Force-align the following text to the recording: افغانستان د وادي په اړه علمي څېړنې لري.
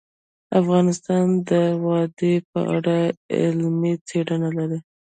افغانستان 0.59 1.25
د 1.49 1.51
وادي 1.85 2.35
په 2.51 2.59
اړه 2.75 2.97
علمي 3.37 3.93
څېړنې 4.07 4.51
لري. 4.57 4.79